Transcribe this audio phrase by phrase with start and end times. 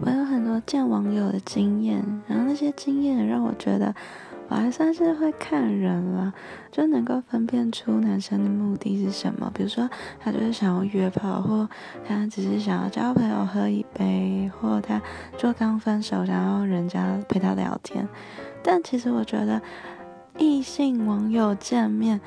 [0.00, 3.94] 我有很多见网友的经验，然后那些经验让我觉得。
[4.48, 6.34] 我还算是会看人了，
[6.72, 9.48] 就能够分辨出男生的目的是什么。
[9.54, 9.88] 比如说，
[10.18, 11.68] 他就是想要约炮，或
[12.04, 15.00] 他只是想要交朋友喝一杯，或他
[15.38, 18.08] 就刚分手想要人家陪他聊天。
[18.60, 19.62] 但其实我觉得，
[20.36, 22.20] 异性网友见面，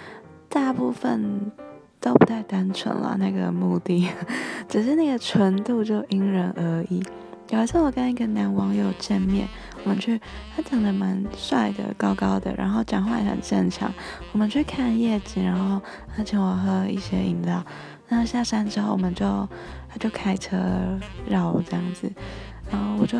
[0.47, 1.51] 大部分
[1.99, 3.17] 都不太单纯了。
[3.19, 4.07] 那个目的，
[4.69, 7.03] 只是那个纯度就因人而异。
[7.49, 9.47] 有一次我跟一个男网友见面。
[9.85, 10.17] 我们去，
[10.55, 13.93] 他长得蛮帅的，高高的，然后讲话也很正常。
[14.31, 15.81] 我们去看夜景，然后
[16.15, 17.61] 他请我喝一些饮料。
[18.07, 19.25] 那下山之后，我们就
[19.89, 20.57] 他就开车
[21.27, 22.09] 绕这样子，
[22.71, 23.17] 然后我就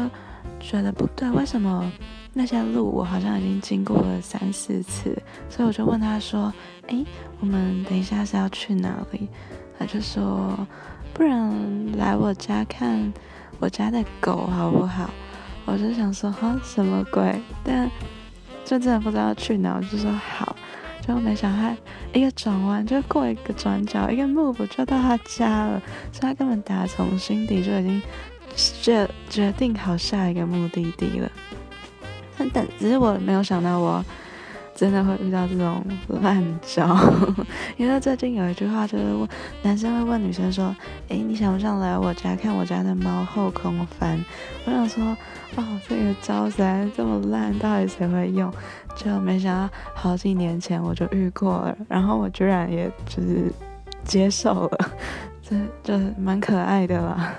[0.58, 1.92] 觉得不对，为什么
[2.32, 5.22] 那些路我好像已经经过了三四次？
[5.50, 6.54] 所以我就问他说
[6.88, 7.06] ：“诶，
[7.42, 9.28] 我们等一下是要去哪里？”
[9.78, 10.66] 他就说
[11.14, 13.12] ：“不然来我家看
[13.60, 15.10] 我家的狗好不好？”
[15.66, 17.90] 我就想说哈什么鬼，但
[18.66, 20.56] 就真的不知道去哪，我就说好，
[21.08, 21.76] 就没想到
[22.14, 28.02] 一个转弯就过一个转角，一个 move 就到他家了，所以他根本打从心底就已经
[28.82, 31.32] 决决定好下一个目的地了。
[32.38, 34.04] 但但只是我没有想到我。
[34.76, 35.84] 真的会遇到这种
[36.22, 36.98] 烂招，
[37.78, 39.28] 因为最近有一句话就是问
[39.62, 40.76] 男生会问女生说
[41.10, 44.20] ：“诶，你想不想来我家看我家的猫后空翻？”
[44.66, 45.16] 我想说，
[45.56, 48.52] 哦，这个招实在这么烂，到底谁会用？
[48.96, 53.52] 就没想到好几年前我就遇过了，然后我居然也就是
[54.04, 54.92] 接受了，
[55.42, 57.34] 这就蛮可爱的啦。